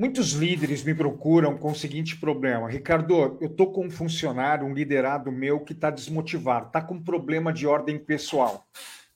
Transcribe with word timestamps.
Muitos 0.00 0.32
líderes 0.32 0.82
me 0.82 0.94
procuram 0.94 1.58
com 1.58 1.72
o 1.72 1.74
seguinte 1.74 2.16
problema: 2.16 2.70
Ricardo, 2.70 3.36
eu 3.38 3.48
estou 3.48 3.70
com 3.70 3.84
um 3.84 3.90
funcionário, 3.90 4.66
um 4.66 4.72
liderado 4.72 5.30
meu 5.30 5.60
que 5.60 5.74
está 5.74 5.90
desmotivado, 5.90 6.68
está 6.68 6.80
com 6.80 6.98
problema 6.98 7.52
de 7.52 7.66
ordem 7.66 7.98
pessoal, 7.98 8.66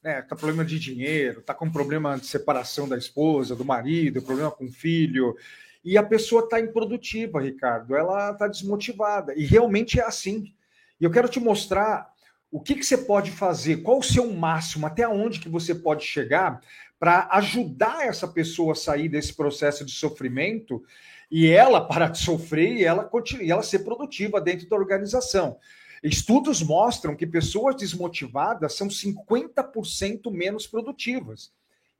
né? 0.02 0.20
Com 0.20 0.36
problema 0.36 0.62
de 0.62 0.78
dinheiro, 0.78 1.40
está 1.40 1.54
com 1.54 1.70
problema 1.70 2.18
de 2.18 2.26
separação 2.26 2.86
da 2.86 2.98
esposa, 2.98 3.56
do 3.56 3.64
marido, 3.64 4.20
problema 4.20 4.50
com 4.50 4.66
o 4.66 4.70
filho, 4.70 5.34
e 5.82 5.96
a 5.96 6.02
pessoa 6.02 6.44
está 6.44 6.60
improdutiva, 6.60 7.40
Ricardo, 7.40 7.96
ela 7.96 8.32
está 8.32 8.46
desmotivada, 8.46 9.32
e 9.34 9.42
realmente 9.46 9.98
é 9.98 10.04
assim. 10.04 10.52
E 11.00 11.04
eu 11.04 11.10
quero 11.10 11.30
te 11.30 11.40
mostrar 11.40 12.12
o 12.52 12.60
que, 12.60 12.74
que 12.74 12.84
você 12.84 12.98
pode 12.98 13.30
fazer, 13.30 13.78
qual 13.78 14.00
o 14.00 14.02
seu 14.02 14.30
máximo, 14.30 14.86
até 14.86 15.08
onde 15.08 15.40
que 15.40 15.48
você 15.48 15.74
pode 15.74 16.04
chegar 16.04 16.60
para 16.98 17.28
ajudar 17.32 18.06
essa 18.06 18.26
pessoa 18.26 18.72
a 18.72 18.76
sair 18.76 19.08
desse 19.08 19.34
processo 19.34 19.84
de 19.84 19.92
sofrimento 19.92 20.82
e 21.30 21.48
ela 21.48 21.80
parar 21.80 22.08
de 22.08 22.18
sofrer 22.18 22.76
e 22.76 22.84
ela, 22.84 23.04
continue, 23.04 23.50
ela 23.50 23.62
ser 23.62 23.80
produtiva 23.80 24.40
dentro 24.40 24.68
da 24.68 24.76
organização. 24.76 25.58
Estudos 26.02 26.62
mostram 26.62 27.16
que 27.16 27.26
pessoas 27.26 27.76
desmotivadas 27.76 28.74
são 28.74 28.88
50% 28.88 30.30
menos 30.30 30.66
produtivas. 30.66 31.50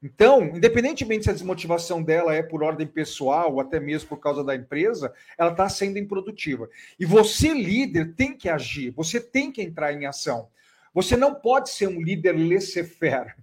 Então, 0.01 0.55
independentemente 0.55 1.23
se 1.23 1.29
a 1.31 1.33
desmotivação 1.33 2.03
dela 2.03 2.35
é 2.35 2.43
por 2.43 2.61
ordem 2.61 2.85
pessoal 2.85 3.53
ou 3.53 3.59
até 3.59 3.79
mesmo 3.79 4.09
por 4.09 4.19
causa 4.19 4.43
da 4.43 4.55
empresa, 4.55 5.11
ela 5.35 5.49
está 5.49 5.67
sendo 5.67 5.97
improdutiva. 5.97 6.69
E 6.99 7.05
você, 7.05 7.51
líder, 7.53 8.13
tem 8.13 8.37
que 8.37 8.47
agir, 8.47 8.91
você 8.91 9.19
tem 9.19 9.51
que 9.51 9.63
entrar 9.63 9.91
em 9.93 10.05
ação. 10.05 10.49
Você 10.93 11.17
não 11.17 11.33
pode 11.33 11.71
ser 11.71 11.87
um 11.87 11.99
líder 11.99 12.33
laissez-faire. 12.33 13.35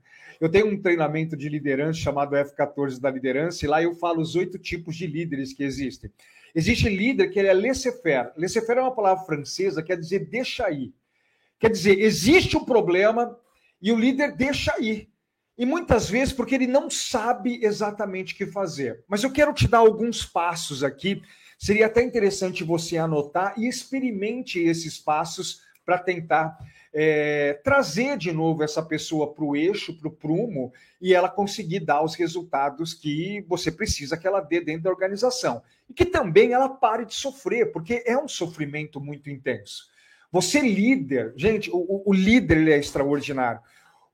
Eu 0.42 0.48
tenho 0.48 0.66
um 0.66 0.82
treinamento 0.82 1.36
de 1.36 1.48
liderança 1.48 2.00
chamado 2.00 2.34
F14 2.34 2.98
da 2.98 3.08
liderança, 3.08 3.64
e 3.64 3.68
lá 3.68 3.80
eu 3.80 3.94
falo 3.94 4.20
os 4.20 4.34
oito 4.34 4.58
tipos 4.58 4.96
de 4.96 5.06
líderes 5.06 5.52
que 5.52 5.62
existem. 5.62 6.10
Existe 6.52 6.88
líder 6.88 7.28
que 7.28 7.38
ele 7.38 7.46
é 7.46 7.52
laissez-faire. 7.52 8.32
Laissez-faire 8.36 8.80
é 8.80 8.82
uma 8.82 8.92
palavra 8.92 9.24
francesa, 9.24 9.84
quer 9.84 9.96
dizer 9.96 10.28
deixa 10.28 10.68
ir. 10.68 10.92
Quer 11.60 11.70
dizer, 11.70 11.96
existe 12.00 12.56
um 12.56 12.64
problema 12.64 13.38
e 13.80 13.92
o 13.92 13.96
líder 13.96 14.34
deixa 14.34 14.74
ir. 14.80 15.08
E 15.56 15.64
muitas 15.64 16.10
vezes 16.10 16.34
porque 16.34 16.56
ele 16.56 16.66
não 16.66 16.90
sabe 16.90 17.64
exatamente 17.64 18.34
o 18.34 18.36
que 18.36 18.46
fazer. 18.46 19.04
Mas 19.06 19.22
eu 19.22 19.30
quero 19.30 19.54
te 19.54 19.68
dar 19.68 19.78
alguns 19.78 20.24
passos 20.24 20.82
aqui. 20.82 21.22
Seria 21.56 21.86
até 21.86 22.02
interessante 22.02 22.64
você 22.64 22.98
anotar 22.98 23.54
e 23.56 23.68
experimente 23.68 24.58
esses 24.58 24.98
passos 24.98 25.60
para 25.86 25.98
tentar 25.98 26.58
é, 26.92 27.54
trazer 27.64 28.18
de 28.18 28.32
novo 28.32 28.62
essa 28.62 28.82
pessoa 28.82 29.32
para 29.32 29.44
o 29.44 29.56
eixo, 29.56 29.96
para 29.98 30.08
o 30.08 30.12
prumo, 30.12 30.72
e 31.00 31.14
ela 31.14 31.28
conseguir 31.28 31.80
dar 31.80 32.02
os 32.02 32.14
resultados 32.14 32.92
que 32.92 33.44
você 33.48 33.70
precisa 33.70 34.16
que 34.16 34.26
ela 34.26 34.40
dê 34.40 34.60
dentro 34.60 34.84
da 34.84 34.90
organização. 34.90 35.62
E 35.88 35.94
que 35.94 36.04
também 36.04 36.52
ela 36.52 36.68
pare 36.68 37.06
de 37.06 37.14
sofrer, 37.14 37.72
porque 37.72 38.02
é 38.06 38.16
um 38.16 38.28
sofrimento 38.28 39.00
muito 39.00 39.30
intenso. 39.30 39.90
Você 40.30 40.60
líder, 40.60 41.32
gente, 41.36 41.70
o, 41.70 42.02
o 42.06 42.12
líder 42.12 42.58
ele 42.58 42.72
é 42.72 42.78
extraordinário. 42.78 43.60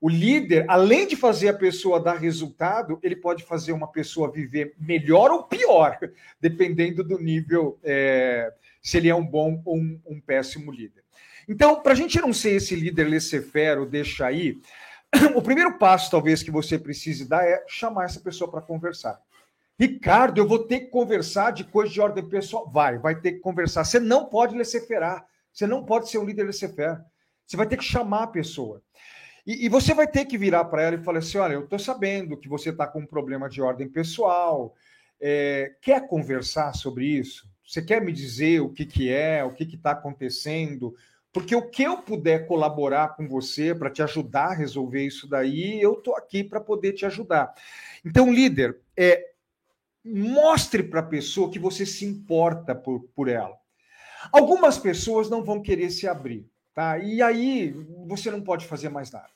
O 0.01 0.07
líder, 0.07 0.65
além 0.69 1.05
de 1.05 1.17
fazer 1.17 1.49
a 1.49 1.53
pessoa 1.53 2.01
dar 2.01 2.17
resultado, 2.17 2.99
ele 3.03 3.17
pode 3.17 3.43
fazer 3.43 3.73
uma 3.73 3.87
pessoa 3.91 4.31
viver 4.31 4.73
melhor 4.79 5.29
ou 5.29 5.43
pior, 5.43 5.97
dependendo 6.39 7.03
do 7.03 7.19
nível, 7.19 7.77
é, 7.83 8.53
se 8.81 8.97
ele 8.97 9.09
é 9.09 9.15
um 9.15 9.25
bom 9.25 9.61
ou 9.65 9.77
um, 9.77 9.99
um 10.05 10.21
péssimo 10.21 10.71
líder. 10.71 11.03
Então, 11.49 11.81
para 11.81 11.93
a 11.93 11.95
gente 11.95 12.21
não 12.21 12.31
ser 12.31 12.51
esse 12.51 12.75
líder 12.75 13.09
laissez-faire 13.09 13.79
ou 13.79 13.85
deixa 13.87 14.27
aí, 14.27 14.55
o 15.35 15.41
primeiro 15.41 15.79
passo, 15.79 16.11
talvez, 16.11 16.43
que 16.43 16.51
você 16.51 16.77
precise 16.77 17.27
dar 17.27 17.43
é 17.43 17.65
chamar 17.67 18.05
essa 18.05 18.19
pessoa 18.19 18.51
para 18.51 18.61
conversar. 18.61 19.19
Ricardo, 19.79 20.37
eu 20.37 20.47
vou 20.47 20.59
ter 20.59 20.81
que 20.81 20.87
conversar 20.87 21.51
de 21.51 21.63
coisa 21.63 21.91
de 21.91 21.99
ordem 21.99 22.29
pessoal. 22.29 22.69
Vai, 22.69 22.99
vai 22.99 23.19
ter 23.19 23.33
que 23.33 23.39
conversar. 23.39 23.83
Você 23.83 23.99
não 23.99 24.25
pode 24.25 24.55
laissez-faire. 24.55 25.23
Você 25.51 25.65
não 25.65 25.83
pode 25.83 26.07
ser 26.07 26.19
um 26.19 26.25
líder 26.25 26.43
laissez-faire. 26.43 27.01
Você 27.47 27.57
vai 27.57 27.65
ter 27.65 27.77
que 27.77 27.83
chamar 27.83 28.23
a 28.23 28.27
pessoa. 28.27 28.83
E, 29.47 29.65
e 29.65 29.69
você 29.69 29.95
vai 29.95 30.07
ter 30.07 30.25
que 30.25 30.37
virar 30.37 30.65
para 30.65 30.83
ela 30.83 30.95
e 30.97 31.03
falar 31.03 31.19
assim: 31.19 31.39
olha, 31.39 31.53
eu 31.53 31.63
estou 31.63 31.79
sabendo 31.79 32.37
que 32.37 32.47
você 32.47 32.69
está 32.69 32.85
com 32.85 32.99
um 32.99 33.07
problema 33.07 33.49
de 33.49 33.59
ordem 33.59 33.89
pessoal. 33.89 34.75
É, 35.19 35.71
quer 35.81 36.07
conversar 36.07 36.75
sobre 36.75 37.07
isso? 37.07 37.49
Você 37.65 37.81
quer 37.81 38.01
me 38.01 38.11
dizer 38.11 38.59
o 38.59 38.69
que, 38.69 38.85
que 38.85 39.11
é, 39.11 39.43
o 39.43 39.53
que 39.53 39.63
está 39.63 39.91
acontecendo? 39.91 40.93
Porque 41.31 41.55
o 41.55 41.69
que 41.69 41.83
eu 41.83 41.97
puder 41.97 42.47
colaborar 42.47 43.15
com 43.15 43.27
você 43.27 43.75
para 43.75 43.91
te 43.91 44.01
ajudar 44.01 44.47
a 44.51 44.55
resolver 44.55 45.05
isso 45.05 45.27
daí, 45.27 45.79
eu 45.79 45.93
estou 45.93 46.15
aqui 46.15 46.43
para 46.43 46.59
poder 46.59 46.93
te 46.93 47.05
ajudar. 47.05 47.53
Então, 48.03 48.33
líder, 48.33 48.79
é, 48.97 49.23
mostre 50.03 50.81
para 50.81 51.01
a 51.01 51.05
pessoa 51.07 51.51
que 51.51 51.59
você 51.59 51.85
se 51.85 52.05
importa 52.05 52.73
por, 52.73 53.01
por 53.15 53.27
ela. 53.27 53.55
Algumas 54.31 54.77
pessoas 54.77 55.29
não 55.29 55.43
vão 55.43 55.61
querer 55.61 55.91
se 55.91 56.07
abrir, 56.07 56.49
tá? 56.73 56.97
E 56.97 57.21
aí 57.21 57.71
você 58.07 58.31
não 58.31 58.41
pode 58.41 58.65
fazer 58.65 58.89
mais 58.89 59.11
nada. 59.11 59.29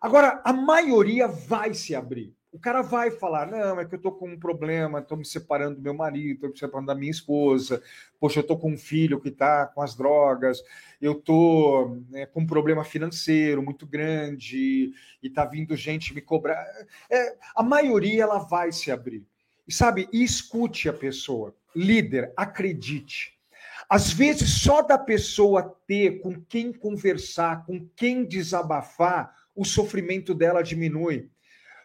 Agora, 0.00 0.42
a 0.44 0.52
maioria 0.52 1.26
vai 1.26 1.72
se 1.72 1.94
abrir. 1.94 2.36
O 2.54 2.58
cara 2.60 2.82
vai 2.82 3.10
falar: 3.10 3.50
não, 3.50 3.80
é 3.80 3.84
que 3.84 3.96
eu 3.96 4.00
tô 4.00 4.12
com 4.12 4.28
um 4.28 4.38
problema, 4.38 5.00
estou 5.00 5.18
me 5.18 5.24
separando 5.26 5.74
do 5.74 5.82
meu 5.82 5.92
marido, 5.92 6.34
estou 6.34 6.50
me 6.50 6.56
separando 6.56 6.86
da 6.86 6.94
minha 6.94 7.10
esposa, 7.10 7.82
poxa, 8.20 8.38
eu 8.38 8.46
tô 8.46 8.56
com 8.56 8.70
um 8.70 8.78
filho 8.78 9.20
que 9.20 9.28
está 9.28 9.66
com 9.66 9.82
as 9.82 9.96
drogas, 9.96 10.62
eu 11.02 11.16
tô 11.16 11.98
né, 12.08 12.26
com 12.26 12.42
um 12.42 12.46
problema 12.46 12.84
financeiro 12.84 13.60
muito 13.60 13.84
grande 13.84 14.92
e 15.20 15.26
está 15.26 15.44
vindo 15.44 15.74
gente 15.74 16.14
me 16.14 16.20
cobrar. 16.20 16.64
É, 17.10 17.36
a 17.56 17.62
maioria 17.64 18.22
ela 18.22 18.38
vai 18.38 18.70
se 18.70 18.92
abrir. 18.92 19.26
E 19.66 19.74
sabe, 19.74 20.08
e 20.12 20.22
escute 20.22 20.88
a 20.88 20.92
pessoa. 20.92 21.56
Líder, 21.74 22.32
acredite. 22.36 23.36
Às 23.90 24.12
vezes, 24.12 24.62
só 24.62 24.80
da 24.80 24.96
pessoa 24.96 25.76
ter 25.88 26.20
com 26.20 26.40
quem 26.40 26.72
conversar, 26.72 27.66
com 27.66 27.84
quem 27.96 28.24
desabafar, 28.24 29.34
o 29.56 29.64
sofrimento 29.64 30.32
dela 30.32 30.62
diminui. 30.62 31.28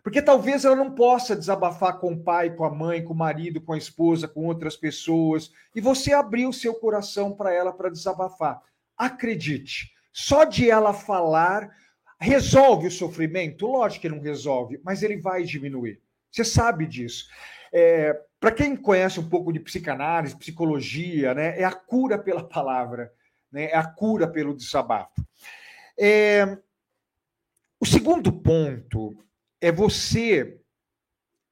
Porque 0.10 0.24
talvez 0.24 0.66
ela 0.66 0.76
não 0.76 0.90
possa 0.90 1.36
desabafar 1.36 2.00
com 2.00 2.14
o 2.14 2.24
pai, 2.24 2.50
com 2.50 2.66
a 2.66 2.74
mãe, 2.74 3.04
com 3.04 3.14
o 3.14 3.16
marido, 3.16 3.62
com 3.62 3.74
a 3.74 3.78
esposa, 3.78 4.28
com 4.28 4.48
outras 4.48 4.76
pessoas, 4.76 5.52
e 5.76 5.80
você 5.80 6.14
abrir 6.14 6.48
o 6.48 6.52
seu 6.52 6.74
coração 6.74 7.32
para 7.32 7.54
ela 7.54 7.72
para 7.72 7.92
desabafar. 7.92 8.60
Acredite, 8.98 9.94
só 10.12 10.46
de 10.46 10.68
ela 10.68 10.94
falar 10.94 11.70
resolve 12.20 12.88
o 12.88 12.92
sofrimento? 12.92 13.68
Lógico 13.68 14.02
que 14.02 14.10
não 14.10 14.20
resolve, 14.20 14.82
mas 14.84 15.04
ele 15.04 15.18
vai 15.18 15.44
diminuir. 15.44 16.02
Você 16.32 16.44
sabe 16.44 16.88
disso. 16.88 17.28
É, 17.72 18.20
para 18.40 18.52
quem 18.52 18.76
conhece 18.76 19.20
um 19.20 19.30
pouco 19.30 19.54
de 19.54 19.60
psicanálise, 19.60 20.36
psicologia, 20.36 21.36
né, 21.36 21.62
é 21.62 21.64
a 21.64 21.72
cura 21.72 22.18
pela 22.18 22.44
palavra, 22.44 23.14
né, 23.52 23.66
é 23.66 23.78
a 23.78 23.86
cura 23.86 24.28
pelo 24.28 24.58
desabafo. 24.58 25.24
É, 26.00 26.58
o 27.80 27.86
segundo 27.86 28.34
ponto 28.34 29.16
é 29.62 29.72
você 29.72 30.60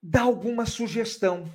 dar 0.01 0.21
alguma 0.23 0.65
sugestão. 0.65 1.51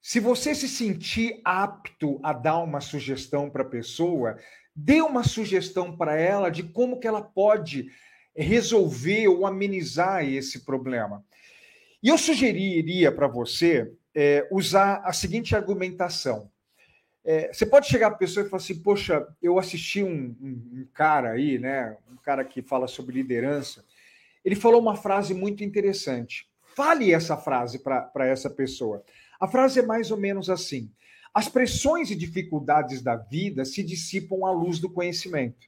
Se 0.00 0.20
você 0.20 0.54
se 0.54 0.68
sentir 0.68 1.40
apto 1.44 2.20
a 2.22 2.32
dar 2.32 2.58
uma 2.58 2.80
sugestão 2.80 3.50
para 3.50 3.62
a 3.62 3.68
pessoa, 3.68 4.38
dê 4.74 5.00
uma 5.00 5.24
sugestão 5.24 5.96
para 5.96 6.16
ela 6.16 6.50
de 6.50 6.62
como 6.62 7.00
que 7.00 7.06
ela 7.06 7.22
pode 7.22 7.90
resolver 8.36 9.28
ou 9.28 9.46
amenizar 9.46 10.24
esse 10.24 10.64
problema. 10.64 11.24
E 12.02 12.08
eu 12.08 12.18
sugeriria 12.18 13.10
para 13.10 13.26
você 13.26 13.92
é, 14.14 14.46
usar 14.52 15.02
a 15.04 15.12
seguinte 15.12 15.56
argumentação. 15.56 16.50
É, 17.24 17.52
você 17.52 17.66
pode 17.66 17.88
chegar 17.88 18.06
a 18.06 18.14
pessoa 18.14 18.46
e 18.46 18.48
falar 18.48 18.62
assim: 18.62 18.80
Poxa, 18.80 19.26
eu 19.42 19.58
assisti 19.58 20.02
um, 20.02 20.36
um, 20.40 20.80
um 20.80 20.88
cara 20.94 21.32
aí, 21.32 21.58
né? 21.58 21.96
Um 22.10 22.16
cara 22.16 22.44
que 22.44 22.62
fala 22.62 22.86
sobre 22.86 23.16
liderança 23.16 23.84
ele 24.48 24.56
falou 24.56 24.80
uma 24.80 24.96
frase 24.96 25.34
muito 25.34 25.62
interessante. 25.62 26.48
Fale 26.74 27.12
essa 27.12 27.36
frase 27.36 27.80
para 27.80 28.26
essa 28.26 28.48
pessoa. 28.48 29.04
A 29.38 29.46
frase 29.46 29.80
é 29.80 29.82
mais 29.82 30.10
ou 30.10 30.16
menos 30.16 30.48
assim: 30.48 30.90
as 31.34 31.50
pressões 31.50 32.10
e 32.10 32.16
dificuldades 32.16 33.02
da 33.02 33.14
vida 33.14 33.66
se 33.66 33.82
dissipam 33.82 34.46
à 34.46 34.50
luz 34.50 34.78
do 34.78 34.88
conhecimento. 34.88 35.66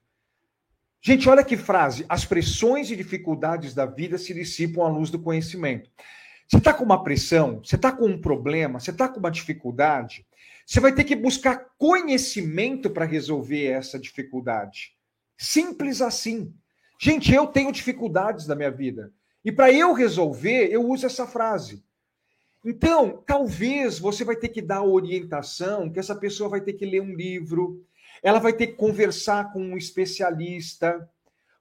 Gente, 1.03 1.29
olha 1.29 1.44
que 1.44 1.59
frase: 1.59 2.06
as 2.09 2.25
pressões 2.25 2.91
e 2.91 2.97
dificuldades 2.97 3.75
da 3.75 3.85
vida 3.85 4.17
se 4.17 4.32
dissipam 4.32 4.83
à 4.83 4.88
luz 4.88 5.11
do 5.11 5.21
conhecimento. 5.21 5.91
Você 6.49 6.56
está 6.56 6.73
com 6.73 6.83
uma 6.83 7.05
pressão, 7.05 7.61
você 7.62 7.76
está 7.76 7.93
com 7.93 8.06
um 8.06 8.19
problema, 8.19 8.81
você 8.81 8.93
está 8.93 9.06
com 9.11 9.21
uma 9.21 9.31
dificuldade, 9.31 10.26
você 10.67 10.81
vai 10.81 10.94
ter 10.94 11.05
que 11.05 11.15
buscar 11.15 11.67
conhecimento 11.76 12.88
para 12.88 13.05
resolver 13.05 13.67
essa 13.67 13.99
dificuldade. 13.99 14.93
Simples 15.37 16.00
assim. 16.00 16.55
Gente, 17.02 17.32
eu 17.32 17.47
tenho 17.47 17.73
dificuldades 17.73 18.47
na 18.47 18.55
minha 18.55 18.70
vida. 18.70 19.11
E 19.43 19.50
para 19.50 19.73
eu 19.73 19.94
resolver, 19.94 20.67
eu 20.70 20.87
uso 20.87 21.06
essa 21.06 21.26
frase. 21.26 21.82
Então, 22.62 23.25
talvez 23.26 23.99
você 23.99 24.23
vai 24.23 24.37
ter 24.37 24.50
que 24.50 24.61
dar 24.61 24.82
orientação, 24.82 25.91
que 25.91 25.99
essa 25.99 26.14
pessoa 26.14 26.50
vai 26.50 26.61
ter 26.61 26.75
que 26.75 26.85
ler 26.85 27.00
um 27.00 27.14
livro, 27.14 27.82
ela 28.23 28.38
vai 28.38 28.52
ter 28.52 28.67
que 28.67 28.73
conversar 28.75 29.50
com 29.50 29.62
um 29.62 29.79
especialista. 29.79 31.08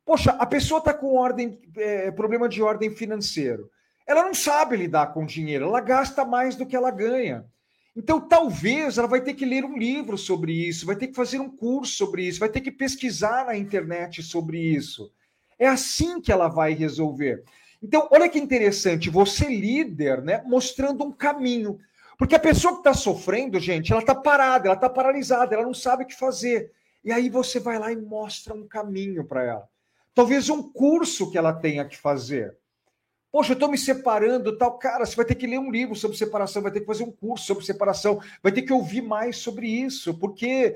Poxa, 0.06 0.32
a 0.32 0.46
pessoa 0.46 0.80
está 0.80 0.94
com 0.94 1.16
ordem, 1.16 1.58
é, 1.78 2.12
problema 2.12 2.50
de 2.50 2.62
ordem 2.62 2.94
financeiro. 2.94 3.72
Ela 4.06 4.24
não 4.24 4.34
sabe 4.34 4.76
lidar 4.76 5.14
com 5.14 5.26
dinheiro, 5.26 5.68
ela 5.68 5.80
gasta 5.80 6.26
mais 6.26 6.58
do 6.58 6.66
que 6.66 6.76
ela 6.76 6.92
ganha. 6.92 7.46
Então, 7.96 8.20
talvez 8.20 8.98
ela 8.98 9.08
vai 9.08 9.22
ter 9.22 9.36
que 9.36 9.46
ler 9.46 9.64
um 9.64 9.78
livro 9.78 10.18
sobre 10.18 10.52
isso, 10.52 10.86
vai 10.86 10.98
ter 10.98 11.08
que 11.08 11.16
fazer 11.16 11.40
um 11.40 11.50
curso 11.50 11.94
sobre 11.94 12.28
isso, 12.28 12.42
vai 12.42 12.50
ter 12.50 12.60
que 12.60 12.72
pesquisar 12.72 13.46
na 13.46 13.56
internet 13.56 14.22
sobre 14.22 14.60
isso. 14.60 15.10
É 15.60 15.68
assim 15.68 16.22
que 16.22 16.32
ela 16.32 16.48
vai 16.48 16.74
resolver. 16.74 17.44
Então, 17.84 18.08
olha 18.12 18.28
que 18.30 18.40
interessante, 18.40 19.10
você 19.10 19.46
líder, 19.46 20.22
né, 20.22 20.42
mostrando 20.46 21.04
um 21.04 21.12
caminho. 21.12 21.80
Porque 22.18 22.36
a 22.36 22.40
pessoa 22.40 22.74
que 22.74 22.80
está 22.80 22.94
sofrendo, 22.94 23.60
gente, 23.60 23.92
ela 23.92 24.02
está 24.02 24.16
parada, 24.16 24.68
ela 24.68 24.76
está 24.76 24.90
paralisada, 24.90 25.56
ela 25.56 25.64
não 25.64 25.74
sabe 25.74 26.04
o 26.04 26.08
que 26.08 26.16
fazer. 26.16 26.72
E 27.04 27.12
aí 27.12 27.30
você 27.30 27.60
vai 27.60 27.80
lá 27.80 27.92
e 27.92 27.96
mostra 27.96 28.54
um 28.54 28.68
caminho 28.68 29.24
para 29.24 29.44
ela. 29.44 29.70
Talvez 30.14 30.50
um 30.50 30.62
curso 30.62 31.32
que 31.32 31.38
ela 31.38 31.54
tenha 31.54 31.86
que 31.86 31.96
fazer. 31.96 32.58
Poxa, 33.32 33.52
eu 33.52 33.54
estou 33.54 33.70
me 33.70 33.78
separando, 33.78 34.58
tal. 34.58 34.78
Cara, 34.78 35.06
você 35.06 35.16
vai 35.16 35.24
ter 35.24 35.36
que 35.36 35.48
ler 35.48 35.60
um 35.60 35.72
livro 35.72 35.96
sobre 35.96 36.18
separação, 36.18 36.62
vai 36.62 36.72
ter 36.72 36.82
que 36.82 36.86
fazer 36.86 37.04
um 37.04 37.12
curso 37.12 37.46
sobre 37.46 37.64
separação, 37.64 38.20
vai 38.42 38.52
ter 38.52 38.64
que 38.64 38.74
ouvir 38.74 39.02
mais 39.02 39.38
sobre 39.38 39.68
isso, 39.68 40.14
porque 40.16 40.76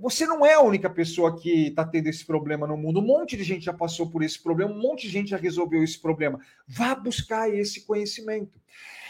você 0.00 0.26
não 0.26 0.44
é 0.44 0.54
a 0.54 0.60
única 0.60 0.90
pessoa 0.90 1.38
que 1.40 1.68
está 1.68 1.84
tendo 1.84 2.08
esse 2.08 2.24
problema 2.24 2.66
no 2.66 2.76
mundo. 2.76 3.00
Um 3.00 3.06
monte 3.06 3.36
de 3.36 3.44
gente 3.44 3.64
já 3.64 3.72
passou 3.72 4.10
por 4.10 4.22
esse 4.22 4.42
problema, 4.42 4.72
um 4.72 4.80
monte 4.80 5.02
de 5.02 5.12
gente 5.12 5.30
já 5.30 5.36
resolveu 5.36 5.82
esse 5.82 5.98
problema. 5.98 6.40
Vá 6.66 6.94
buscar 6.94 7.48
esse 7.52 7.86
conhecimento. 7.86 8.60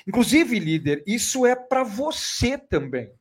Inclusive, 0.06 0.58
líder, 0.58 1.02
isso 1.06 1.44
é 1.44 1.54
para 1.54 1.82
você 1.82 2.56
também. 2.56 3.12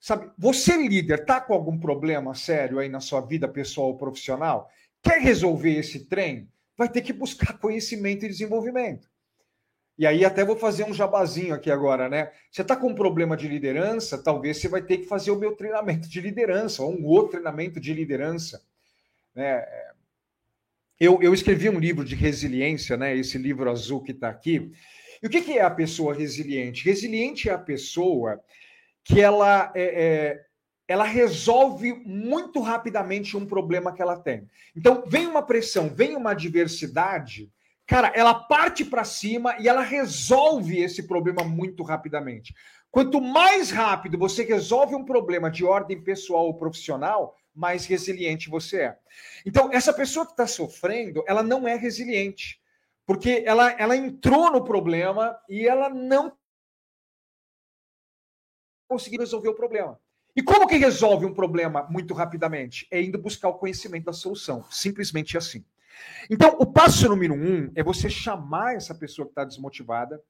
Sabe, 0.00 0.30
você 0.38 0.76
líder 0.76 1.26
tá 1.26 1.40
com 1.40 1.52
algum 1.52 1.78
problema 1.78 2.34
sério 2.34 2.78
aí 2.78 2.88
na 2.88 3.00
sua 3.00 3.20
vida 3.20 3.46
pessoal 3.46 3.88
ou 3.88 3.98
profissional? 3.98 4.70
Quer 5.02 5.20
resolver 5.20 5.76
esse 5.76 6.06
trem? 6.06 6.48
vai 6.80 6.88
ter 6.88 7.02
que 7.02 7.12
buscar 7.12 7.52
conhecimento 7.60 8.24
e 8.24 8.28
desenvolvimento. 8.28 9.09
E 10.00 10.06
aí 10.06 10.24
até 10.24 10.42
vou 10.42 10.56
fazer 10.56 10.84
um 10.84 10.94
jabazinho 10.94 11.54
aqui 11.54 11.70
agora, 11.70 12.08
né? 12.08 12.32
Você 12.50 12.62
está 12.62 12.74
com 12.74 12.88
um 12.88 12.94
problema 12.94 13.36
de 13.36 13.46
liderança, 13.46 14.16
talvez 14.16 14.56
você 14.56 14.66
vai 14.66 14.80
ter 14.80 14.96
que 14.96 15.04
fazer 15.04 15.30
o 15.30 15.38
meu 15.38 15.54
treinamento 15.54 16.08
de 16.08 16.22
liderança, 16.22 16.82
ou 16.82 16.98
um 16.98 17.04
outro 17.04 17.32
treinamento 17.32 17.78
de 17.78 17.92
liderança. 17.92 18.64
Né? 19.34 19.62
Eu, 20.98 21.20
eu 21.20 21.34
escrevi 21.34 21.68
um 21.68 21.78
livro 21.78 22.02
de 22.02 22.14
resiliência, 22.14 22.96
né? 22.96 23.14
Esse 23.14 23.36
livro 23.36 23.70
azul 23.70 24.02
que 24.02 24.12
está 24.12 24.30
aqui. 24.30 24.72
E 25.22 25.26
o 25.26 25.28
que, 25.28 25.42
que, 25.42 25.58
é 25.58 25.60
a 25.60 25.70
pessoa 25.70 26.14
resiliente? 26.14 26.82
Resiliente 26.82 27.50
é 27.50 27.52
a 27.52 27.58
pessoa 27.58 28.40
que 29.04 29.20
ela 29.20 29.70
é, 29.74 29.82
é, 29.82 30.44
ela 30.88 31.04
resolve 31.04 31.92
muito 32.06 32.62
rapidamente 32.62 33.36
um 33.36 33.44
problema 33.44 33.92
que 33.92 34.00
ela 34.00 34.18
tem. 34.18 34.48
Então, 34.74 35.04
vem 35.06 35.26
uma 35.26 35.42
pressão, 35.42 35.90
vem 35.90 36.16
uma 36.16 36.30
adversidade, 36.30 37.52
cara, 37.90 38.12
ela 38.14 38.32
parte 38.32 38.84
para 38.84 39.02
cima 39.02 39.56
e 39.58 39.68
ela 39.68 39.82
resolve 39.82 40.78
esse 40.78 41.08
problema 41.08 41.42
muito 41.42 41.82
rapidamente. 41.82 42.54
Quanto 42.88 43.20
mais 43.20 43.72
rápido 43.72 44.16
você 44.16 44.44
resolve 44.44 44.94
um 44.94 45.04
problema 45.04 45.50
de 45.50 45.64
ordem 45.64 46.00
pessoal 46.00 46.46
ou 46.46 46.56
profissional, 46.56 47.36
mais 47.52 47.86
resiliente 47.86 48.48
você 48.48 48.82
é. 48.82 48.98
Então, 49.44 49.72
essa 49.72 49.92
pessoa 49.92 50.24
que 50.24 50.30
está 50.30 50.46
sofrendo, 50.46 51.24
ela 51.26 51.42
não 51.42 51.66
é 51.66 51.74
resiliente, 51.74 52.62
porque 53.04 53.42
ela, 53.44 53.72
ela 53.72 53.96
entrou 53.96 54.52
no 54.52 54.62
problema 54.62 55.36
e 55.48 55.66
ela 55.66 55.90
não 55.90 56.32
conseguiu 58.86 59.18
resolver 59.18 59.48
o 59.48 59.54
problema. 59.54 59.98
E 60.36 60.44
como 60.44 60.68
que 60.68 60.76
resolve 60.76 61.26
um 61.26 61.34
problema 61.34 61.88
muito 61.90 62.14
rapidamente? 62.14 62.86
É 62.88 63.02
indo 63.02 63.18
buscar 63.18 63.48
o 63.48 63.58
conhecimento 63.58 64.04
da 64.04 64.12
solução. 64.12 64.64
Simplesmente 64.70 65.36
assim. 65.36 65.64
Então, 66.28 66.56
o 66.60 66.66
passo 66.66 67.08
número 67.08 67.34
um 67.34 67.70
é 67.74 67.82
você 67.82 68.08
chamar 68.08 68.76
essa 68.76 68.94
pessoa 68.94 69.26
que 69.26 69.32
está 69.32 69.44
desmotivada. 69.44 70.20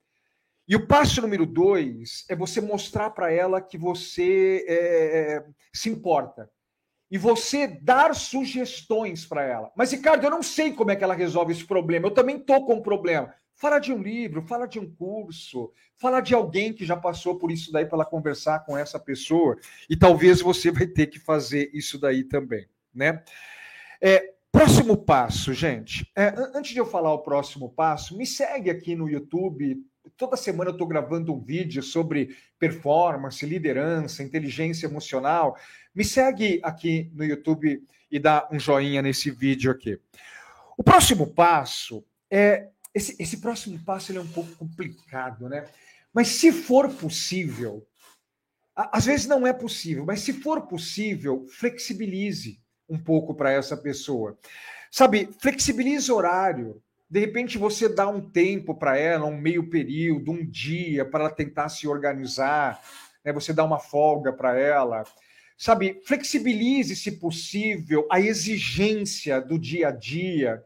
E 0.66 0.76
o 0.76 0.86
passo 0.86 1.20
número 1.20 1.44
dois 1.44 2.24
é 2.28 2.36
você 2.36 2.60
mostrar 2.60 3.10
para 3.10 3.32
ela 3.32 3.60
que 3.60 3.76
você 3.76 4.64
é, 4.68 5.44
se 5.72 5.90
importa. 5.90 6.48
E 7.10 7.18
você 7.18 7.66
dar 7.66 8.14
sugestões 8.14 9.26
para 9.26 9.42
ela. 9.42 9.72
Mas, 9.74 9.90
Ricardo, 9.90 10.24
eu 10.24 10.30
não 10.30 10.44
sei 10.44 10.72
como 10.72 10.92
é 10.92 10.96
que 10.96 11.02
ela 11.02 11.14
resolve 11.14 11.52
esse 11.52 11.64
problema. 11.64 12.06
Eu 12.06 12.12
também 12.12 12.36
estou 12.36 12.64
com 12.64 12.74
um 12.74 12.82
problema. 12.82 13.34
Fala 13.56 13.78
de 13.78 13.92
um 13.92 14.00
livro, 14.00 14.40
fala 14.40 14.66
de 14.66 14.78
um 14.78 14.90
curso, 14.94 15.70
fala 15.98 16.20
de 16.20 16.34
alguém 16.34 16.72
que 16.72 16.86
já 16.86 16.96
passou 16.96 17.36
por 17.36 17.50
isso 17.50 17.70
daí 17.70 17.84
para 17.84 17.96
ela 17.96 18.06
conversar 18.06 18.64
com 18.64 18.78
essa 18.78 18.98
pessoa. 18.98 19.58
E 19.88 19.96
talvez 19.96 20.40
você 20.40 20.70
vai 20.70 20.86
ter 20.86 21.08
que 21.08 21.18
fazer 21.18 21.68
isso 21.74 21.98
daí 21.98 22.24
também, 22.24 22.66
né? 22.94 23.22
É, 24.00 24.32
próximo 24.52 24.96
passo, 24.96 25.52
gente. 25.52 26.10
É, 26.16 26.34
antes 26.54 26.72
de 26.72 26.78
eu 26.78 26.86
falar 26.86 27.12
o 27.12 27.22
próximo 27.22 27.70
passo, 27.70 28.16
me 28.16 28.26
segue 28.26 28.70
aqui 28.70 28.94
no 28.94 29.08
YouTube. 29.08 29.82
Toda 30.16 30.36
semana 30.36 30.70
eu 30.70 30.72
estou 30.72 30.86
gravando 30.86 31.34
um 31.34 31.40
vídeo 31.40 31.82
sobre 31.82 32.36
performance, 32.58 33.44
liderança, 33.46 34.22
inteligência 34.22 34.86
emocional. 34.86 35.56
Me 35.94 36.04
segue 36.04 36.60
aqui 36.62 37.10
no 37.14 37.24
YouTube 37.24 37.82
e 38.10 38.18
dá 38.18 38.48
um 38.50 38.58
joinha 38.58 39.00
nesse 39.02 39.30
vídeo 39.30 39.70
aqui. 39.70 39.98
O 40.76 40.82
próximo 40.82 41.26
passo 41.26 42.04
é 42.30 42.68
esse, 42.92 43.14
esse 43.20 43.40
próximo 43.40 43.78
passo 43.84 44.16
é 44.16 44.20
um 44.20 44.26
pouco 44.26 44.50
complicado, 44.56 45.48
né? 45.48 45.66
Mas 46.12 46.28
se 46.28 46.50
for 46.50 46.88
possível, 46.88 47.86
às 48.74 49.04
vezes 49.04 49.26
não 49.26 49.46
é 49.46 49.52
possível, 49.52 50.04
mas 50.04 50.20
se 50.20 50.32
for 50.32 50.62
possível, 50.62 51.46
flexibilize 51.48 52.60
um 52.90 52.98
pouco 52.98 53.34
para 53.34 53.52
essa 53.52 53.76
pessoa. 53.76 54.36
Sabe, 54.90 55.30
flexibilize 55.38 56.10
horário. 56.10 56.82
De 57.08 57.20
repente 57.20 57.56
você 57.56 57.88
dá 57.88 58.08
um 58.08 58.20
tempo 58.20 58.74
para 58.74 58.98
ela, 58.98 59.24
um 59.24 59.40
meio 59.40 59.70
período, 59.70 60.32
um 60.32 60.44
dia, 60.44 61.04
para 61.04 61.20
ela 61.20 61.30
tentar 61.30 61.68
se 61.68 61.88
organizar, 61.88 62.82
né? 63.24 63.32
você 63.32 63.52
dá 63.52 63.64
uma 63.64 63.78
folga 63.78 64.32
para 64.32 64.58
ela. 64.58 65.04
Sabe, 65.56 66.00
flexibilize, 66.04 66.96
se 66.96 67.12
possível, 67.12 68.06
a 68.10 68.20
exigência 68.20 69.40
do 69.40 69.58
dia 69.58 69.88
a 69.88 69.90
dia 69.90 70.64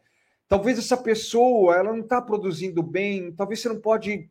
Talvez 0.54 0.78
essa 0.78 0.96
pessoa 0.96 1.74
ela 1.74 1.92
não 1.92 2.00
está 2.00 2.20
produzindo 2.20 2.82
bem, 2.82 3.32
talvez 3.32 3.60
você 3.60 3.68
não 3.68 3.80
pode 3.80 4.30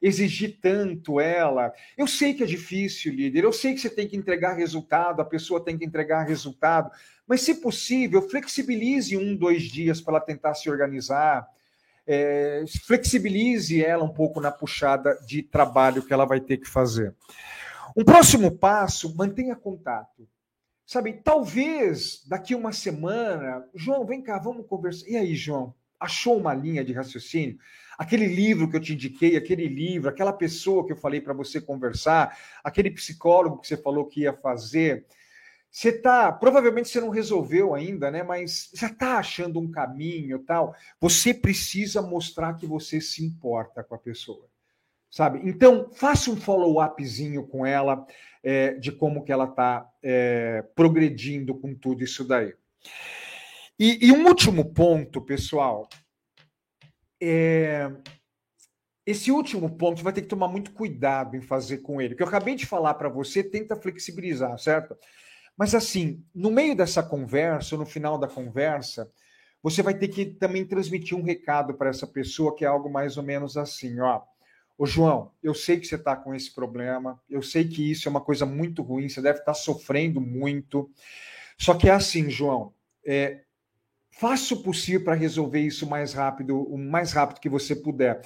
exigir 0.00 0.58
tanto 0.60 1.20
ela. 1.20 1.72
Eu 1.96 2.06
sei 2.06 2.34
que 2.34 2.42
é 2.42 2.46
difícil, 2.46 3.12
líder, 3.12 3.44
eu 3.44 3.52
sei 3.52 3.74
que 3.74 3.80
você 3.80 3.90
tem 3.90 4.08
que 4.08 4.16
entregar 4.16 4.54
resultado, 4.54 5.20
a 5.20 5.24
pessoa 5.24 5.64
tem 5.64 5.76
que 5.76 5.84
entregar 5.84 6.24
resultado, 6.24 6.90
mas 7.26 7.42
se 7.42 7.54
possível, 7.56 8.22
flexibilize 8.22 9.16
um, 9.16 9.36
dois 9.36 9.64
dias 9.64 10.00
para 10.00 10.14
ela 10.14 10.24
tentar 10.24 10.54
se 10.54 10.70
organizar. 10.70 11.46
É, 12.08 12.64
flexibilize 12.84 13.84
ela 13.84 14.04
um 14.04 14.12
pouco 14.12 14.40
na 14.40 14.52
puxada 14.52 15.18
de 15.26 15.42
trabalho 15.42 16.04
que 16.04 16.12
ela 16.12 16.24
vai 16.24 16.40
ter 16.40 16.58
que 16.58 16.68
fazer. 16.68 17.12
Um 17.96 18.04
próximo 18.04 18.56
passo, 18.56 19.16
mantenha 19.16 19.56
contato. 19.56 20.28
Sabe, 20.86 21.14
talvez 21.14 22.22
daqui 22.28 22.54
uma 22.54 22.70
semana, 22.70 23.66
João, 23.74 24.06
vem 24.06 24.22
cá, 24.22 24.38
vamos 24.38 24.66
conversar. 24.68 25.08
E 25.08 25.16
aí, 25.16 25.34
João, 25.34 25.74
achou 25.98 26.38
uma 26.38 26.54
linha 26.54 26.84
de 26.84 26.92
raciocínio? 26.92 27.58
Aquele 27.98 28.26
livro 28.26 28.68
que 28.68 28.76
eu 28.76 28.80
te 28.80 28.94
indiquei, 28.94 29.36
aquele 29.36 29.66
livro, 29.66 30.08
aquela 30.08 30.32
pessoa 30.32 30.86
que 30.86 30.92
eu 30.92 30.96
falei 30.96 31.20
para 31.20 31.32
você 31.32 31.60
conversar, 31.60 32.38
aquele 32.62 32.90
psicólogo 32.90 33.60
que 33.60 33.68
você 33.68 33.76
falou 33.76 34.06
que 34.06 34.22
ia 34.22 34.32
fazer. 34.32 35.06
Você 35.70 35.92
tá, 35.92 36.32
provavelmente 36.32 36.88
você 36.88 37.00
não 37.00 37.10
resolveu 37.10 37.74
ainda, 37.74 38.10
né? 38.10 38.22
Mas 38.22 38.70
já 38.74 38.86
está 38.86 39.18
achando 39.18 39.60
um 39.60 39.70
caminho, 39.70 40.38
tal. 40.40 40.74
Você 41.00 41.34
precisa 41.34 42.00
mostrar 42.00 42.54
que 42.54 42.66
você 42.66 43.00
se 43.00 43.24
importa 43.24 43.82
com 43.82 43.94
a 43.94 43.98
pessoa 43.98 44.48
sabe? 45.16 45.40
Então, 45.48 45.88
faça 45.94 46.30
um 46.30 46.36
follow-upzinho 46.36 47.46
com 47.46 47.64
ela 47.64 48.06
é, 48.42 48.74
de 48.74 48.92
como 48.92 49.24
que 49.24 49.32
ela 49.32 49.44
está 49.44 49.88
é, 50.02 50.62
progredindo 50.74 51.54
com 51.54 51.74
tudo 51.74 52.04
isso 52.04 52.22
daí. 52.22 52.52
E, 53.78 54.06
e 54.06 54.12
um 54.12 54.26
último 54.26 54.74
ponto, 54.74 55.22
pessoal, 55.22 55.88
é, 57.20 57.90
esse 59.06 59.30
último 59.30 59.76
ponto 59.76 60.02
vai 60.02 60.12
ter 60.12 60.22
que 60.22 60.28
tomar 60.28 60.48
muito 60.48 60.72
cuidado 60.72 61.36
em 61.36 61.40
fazer 61.40 61.78
com 61.78 62.00
ele, 62.00 62.14
que 62.14 62.22
eu 62.22 62.26
acabei 62.26 62.54
de 62.54 62.66
falar 62.66 62.94
para 62.94 63.08
você, 63.08 63.42
tenta 63.42 63.76
flexibilizar, 63.76 64.58
certo? 64.58 64.96
Mas 65.56 65.74
assim, 65.74 66.24
no 66.34 66.50
meio 66.50 66.76
dessa 66.76 67.02
conversa, 67.02 67.76
no 67.76 67.86
final 67.86 68.18
da 68.18 68.28
conversa, 68.28 69.10
você 69.62 69.82
vai 69.82 69.94
ter 69.94 70.08
que 70.08 70.26
também 70.26 70.64
transmitir 70.64 71.16
um 71.16 71.22
recado 71.22 71.74
para 71.74 71.88
essa 71.88 72.06
pessoa 72.06 72.54
que 72.54 72.64
é 72.64 72.68
algo 72.68 72.90
mais 72.90 73.16
ou 73.16 73.22
menos 73.22 73.56
assim, 73.56 73.98
ó. 74.00 74.22
Ô, 74.76 74.84
João, 74.84 75.32
eu 75.42 75.54
sei 75.54 75.80
que 75.80 75.86
você 75.86 75.94
está 75.94 76.14
com 76.14 76.34
esse 76.34 76.54
problema, 76.54 77.18
eu 77.30 77.40
sei 77.40 77.66
que 77.66 77.90
isso 77.90 78.06
é 78.06 78.10
uma 78.10 78.20
coisa 78.20 78.44
muito 78.44 78.82
ruim, 78.82 79.08
você 79.08 79.22
deve 79.22 79.38
estar 79.38 79.52
tá 79.52 79.54
sofrendo 79.54 80.20
muito. 80.20 80.90
Só 81.58 81.74
que 81.74 81.88
é 81.88 81.92
assim, 81.92 82.28
João, 82.28 82.74
é, 83.06 83.45
faça 84.18 84.54
o 84.54 84.62
possível 84.62 85.04
para 85.04 85.14
resolver 85.14 85.60
isso 85.60 85.86
mais 85.86 86.12
rápido, 86.12 86.58
o 86.58 86.78
mais 86.78 87.12
rápido 87.12 87.40
que 87.40 87.48
você 87.48 87.76
puder. 87.76 88.22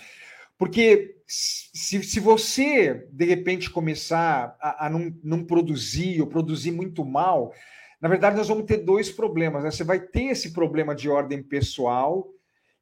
Porque 0.56 1.16
se, 1.26 2.02
se 2.02 2.20
você, 2.20 3.08
de 3.10 3.24
repente, 3.24 3.70
começar 3.70 4.56
a, 4.60 4.86
a 4.86 4.90
não, 4.90 5.12
não 5.22 5.44
produzir 5.44 6.20
ou 6.20 6.26
produzir 6.26 6.70
muito 6.70 7.04
mal, 7.04 7.52
na 8.00 8.08
verdade, 8.08 8.36
nós 8.36 8.48
vamos 8.48 8.64
ter 8.64 8.78
dois 8.78 9.10
problemas. 9.10 9.64
Né? 9.64 9.70
Você 9.70 9.84
vai 9.84 9.98
ter 9.98 10.24
esse 10.24 10.52
problema 10.52 10.94
de 10.94 11.08
ordem 11.08 11.42
pessoal 11.42 12.28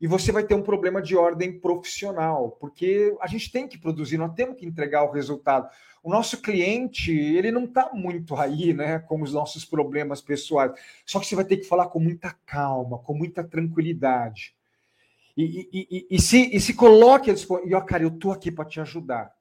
e 0.01 0.07
você 0.07 0.31
vai 0.31 0.45
ter 0.45 0.55
um 0.55 0.63
problema 0.63 1.03
de 1.03 1.17
ordem 1.17 1.59
profissional, 1.59 2.57
porque 2.61 3.17
a 3.21 3.27
gente 3.27 3.51
tem 3.51 3.67
que 3.67 3.79
produzir, 3.79 4.17
nós 4.17 4.35
temos 4.35 4.57
que 4.57 4.65
entregar 4.65 5.03
o 5.05 5.11
resultado. 5.11 5.69
O 6.03 6.11
nosso 6.11 6.41
cliente, 6.41 7.13
ele 7.13 7.51
não 7.51 7.65
está 7.65 7.91
muito 7.93 8.37
aí, 8.37 8.73
né, 8.73 9.01
com 9.01 9.21
os 9.21 9.33
nossos 9.33 9.65
problemas 9.65 10.21
pessoais. 10.21 10.73
Só 11.05 11.19
que 11.19 11.27
você 11.27 11.35
vai 11.35 11.45
ter 11.45 11.57
que 11.57 11.65
falar 11.65 11.89
com 11.89 11.99
muita 11.99 12.35
calma, 12.47 12.99
com 12.99 13.13
muita 13.13 13.43
tranquilidade. 13.43 14.55
E, 15.37 15.69
e, 15.73 15.89
e, 15.91 16.07
e 16.11 16.21
se, 16.21 16.55
e 16.55 16.61
se 16.61 16.75
coloque 16.75 17.31
a 17.31 17.35
disposição. 17.35 17.71
E, 17.71 17.75
ó, 17.75 17.81
cara, 17.81 18.05
eu 18.05 18.09
estou 18.09 18.33
aqui 18.33 18.51
para 18.51 18.65
te 18.65 18.81
ajudar. 18.81 19.33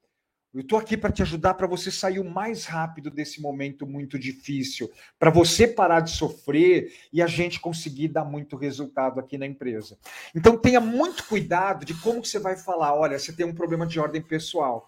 Eu 0.57 0.61
estou 0.61 0.79
aqui 0.79 0.97
para 0.97 1.11
te 1.11 1.21
ajudar 1.21 1.53
para 1.53 1.67
você 1.67 1.91
sair 1.91 2.17
o 2.17 2.27
mais 2.27 2.65
rápido 2.65 3.11
desse 3.11 3.39
momento 3.39 3.85
muito 3.85 4.17
difícil, 4.17 4.89
para 5.19 5.29
você 5.29 5.67
parar 5.67 5.99
de 5.99 6.09
sofrer 6.09 6.91
e 7.13 7.21
a 7.21 7.27
gente 7.27 7.59
conseguir 7.59 8.07
dar 8.07 8.25
muito 8.25 8.57
resultado 8.57 9.19
aqui 9.19 9.37
na 9.37 9.45
empresa. 9.45 9.99
Então 10.33 10.57
tenha 10.57 10.81
muito 10.81 11.23
cuidado 11.25 11.85
de 11.85 11.93
como 12.01 12.25
você 12.25 12.39
vai 12.39 12.57
falar. 12.57 12.95
Olha, 12.95 13.19
você 13.19 13.31
tem 13.31 13.45
um 13.45 13.53
problema 13.53 13.85
de 13.85 13.99
ordem 13.99 14.19
pessoal, 14.19 14.87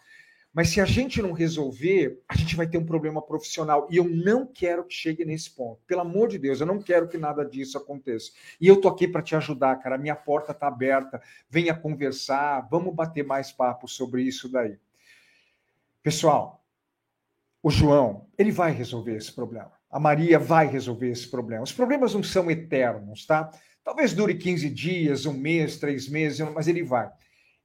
mas 0.52 0.70
se 0.70 0.82
a 0.82 0.86
gente 0.86 1.22
não 1.22 1.34
resolver, 1.34 2.20
a 2.28 2.36
gente 2.36 2.56
vai 2.56 2.66
ter 2.66 2.80
um 2.80 2.86
problema 2.86 3.22
profissional 3.22 3.88
e 3.92 3.98
eu 3.98 4.10
não 4.10 4.48
quero 4.48 4.84
que 4.84 4.96
chegue 4.96 5.24
nesse 5.24 5.52
ponto. 5.52 5.84
Pelo 5.86 6.02
amor 6.02 6.30
de 6.30 6.40
Deus, 6.40 6.60
eu 6.60 6.66
não 6.66 6.82
quero 6.82 7.08
que 7.08 7.16
nada 7.20 7.46
disso 7.46 7.78
aconteça. 7.78 8.32
E 8.60 8.68
eu 8.68 8.82
tô 8.82 8.88
aqui 8.88 9.08
para 9.08 9.22
te 9.22 9.36
ajudar, 9.36 9.76
cara. 9.76 10.00
Minha 10.00 10.16
porta 10.16 10.52
está 10.52 10.68
aberta. 10.68 11.22
Venha 11.48 11.76
conversar, 11.76 12.68
vamos 12.72 12.96
bater 12.96 13.24
mais 13.24 13.52
papo 13.52 13.88
sobre 13.88 14.24
isso 14.24 14.50
daí. 14.50 14.76
Pessoal, 16.10 16.66
o 17.62 17.70
João, 17.70 18.26
ele 18.36 18.52
vai 18.52 18.72
resolver 18.72 19.16
esse 19.16 19.32
problema. 19.32 19.72
A 19.92 20.00
Maria 20.00 20.40
vai 20.40 20.66
resolver 20.66 21.12
esse 21.12 21.30
problema. 21.30 21.62
Os 21.62 21.72
problemas 21.72 22.16
não 22.16 22.24
são 22.24 22.50
eternos, 22.50 23.28
tá? 23.28 23.52
Talvez 23.84 24.12
dure 24.12 24.34
15 24.34 24.72
dias, 24.72 25.28
um 25.28 25.34
mês, 25.34 25.78
três 25.78 26.10
meses, 26.10 26.40
mas 26.52 26.68
ele 26.68 26.82
vai. 26.82 27.12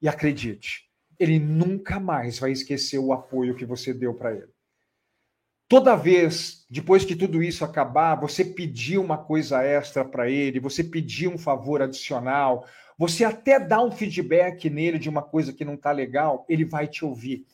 E 0.02 0.06
acredite, 0.06 0.90
ele 1.18 1.38
nunca 1.38 1.98
mais 1.98 2.38
vai 2.38 2.52
esquecer 2.52 2.98
o 2.98 3.14
apoio 3.14 3.56
que 3.56 3.64
você 3.64 3.94
deu 3.94 4.12
para 4.12 4.34
ele. 4.34 4.52
Toda 5.66 5.96
vez, 5.96 6.66
depois 6.68 7.02
que 7.02 7.16
tudo 7.16 7.42
isso 7.42 7.64
acabar, 7.64 8.14
você 8.14 8.44
pedir 8.44 8.98
uma 8.98 9.16
coisa 9.16 9.62
extra 9.62 10.04
para 10.04 10.28
ele, 10.28 10.60
você 10.60 10.84
pedir 10.84 11.28
um 11.28 11.38
favor 11.38 11.80
adicional, 11.80 12.66
você 12.98 13.24
até 13.24 13.58
dá 13.58 13.82
um 13.82 13.90
feedback 13.90 14.68
nele 14.68 14.98
de 14.98 15.08
uma 15.08 15.22
coisa 15.22 15.50
que 15.50 15.64
não 15.64 15.76
está 15.76 15.92
legal, 15.92 16.44
ele 16.46 16.66
vai 16.66 16.86
te 16.86 17.06
ouvir. 17.06 17.46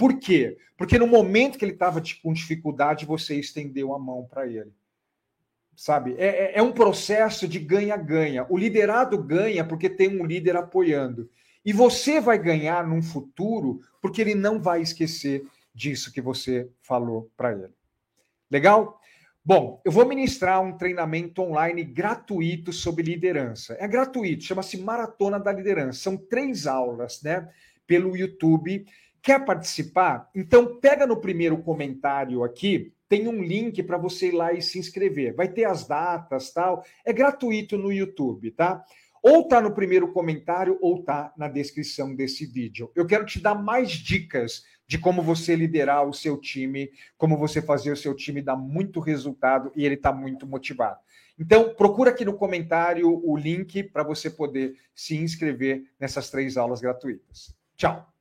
Por 0.00 0.18
quê? 0.18 0.56
Porque 0.78 0.98
no 0.98 1.06
momento 1.06 1.58
que 1.58 1.64
ele 1.66 1.74
estava 1.74 2.00
com 2.22 2.32
dificuldade, 2.32 3.04
você 3.04 3.38
estendeu 3.38 3.94
a 3.94 3.98
mão 3.98 4.24
para 4.24 4.46
ele. 4.46 4.72
Sabe? 5.76 6.14
É, 6.16 6.26
é, 6.26 6.52
é 6.54 6.62
um 6.62 6.72
processo 6.72 7.46
de 7.46 7.58
ganha-ganha. 7.58 8.46
O 8.48 8.56
liderado 8.56 9.22
ganha 9.22 9.62
porque 9.62 9.90
tem 9.90 10.18
um 10.18 10.24
líder 10.24 10.56
apoiando. 10.56 11.28
E 11.62 11.70
você 11.70 12.18
vai 12.18 12.38
ganhar 12.38 12.88
num 12.88 13.02
futuro 13.02 13.82
porque 14.00 14.22
ele 14.22 14.34
não 14.34 14.58
vai 14.58 14.80
esquecer 14.80 15.46
disso 15.74 16.10
que 16.10 16.22
você 16.22 16.70
falou 16.80 17.30
para 17.36 17.52
ele. 17.52 17.74
Legal? 18.50 18.98
Bom, 19.44 19.82
eu 19.84 19.92
vou 19.92 20.06
ministrar 20.06 20.62
um 20.62 20.78
treinamento 20.78 21.42
online 21.42 21.84
gratuito 21.84 22.72
sobre 22.72 23.02
liderança. 23.02 23.76
É 23.78 23.86
gratuito, 23.86 24.44
chama-se 24.44 24.78
Maratona 24.78 25.38
da 25.38 25.52
Liderança. 25.52 26.00
São 26.00 26.16
três 26.16 26.66
aulas, 26.66 27.20
né? 27.22 27.50
Pelo 27.86 28.16
YouTube. 28.16 28.86
Quer 29.22 29.44
participar? 29.44 30.30
Então 30.34 30.78
pega 30.80 31.06
no 31.06 31.20
primeiro 31.20 31.58
comentário 31.58 32.42
aqui, 32.42 32.92
tem 33.08 33.26
um 33.26 33.42
link 33.42 33.82
para 33.82 33.98
você 33.98 34.28
ir 34.28 34.32
lá 34.32 34.52
e 34.52 34.62
se 34.62 34.78
inscrever. 34.78 35.34
Vai 35.34 35.48
ter 35.48 35.64
as 35.64 35.86
datas, 35.86 36.52
tal. 36.52 36.84
É 37.04 37.12
gratuito 37.12 37.76
no 37.76 37.92
YouTube, 37.92 38.52
tá? 38.52 38.84
Ou 39.22 39.46
tá 39.46 39.60
no 39.60 39.74
primeiro 39.74 40.12
comentário 40.12 40.78
ou 40.80 41.02
tá 41.02 41.32
na 41.36 41.48
descrição 41.48 42.14
desse 42.14 42.46
vídeo. 42.46 42.90
Eu 42.94 43.06
quero 43.06 43.26
te 43.26 43.40
dar 43.40 43.54
mais 43.54 43.90
dicas 43.90 44.64
de 44.86 44.96
como 44.96 45.22
você 45.22 45.54
liderar 45.54 46.08
o 46.08 46.14
seu 46.14 46.38
time, 46.38 46.90
como 47.18 47.36
você 47.36 47.60
fazer 47.60 47.92
o 47.92 47.96
seu 47.96 48.14
time 48.14 48.40
dar 48.40 48.56
muito 48.56 49.00
resultado 49.00 49.70
e 49.76 49.84
ele 49.84 49.96
tá 49.96 50.12
muito 50.12 50.46
motivado. 50.46 50.98
Então, 51.38 51.74
procura 51.74 52.10
aqui 52.10 52.24
no 52.24 52.34
comentário 52.34 53.20
o 53.24 53.36
link 53.36 53.82
para 53.82 54.02
você 54.02 54.30
poder 54.30 54.76
se 54.94 55.16
inscrever 55.16 55.84
nessas 55.98 56.30
três 56.30 56.56
aulas 56.56 56.80
gratuitas. 56.80 57.54
Tchau. 57.76 58.19